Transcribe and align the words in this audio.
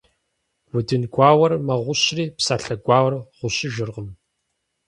Удын 0.75 1.03
гуауэр 1.13 1.53
мэгъущри, 1.67 2.25
псалъэ 2.37 2.75
гуауэр 2.85 3.13
гъущыжыркъым. 3.37 4.09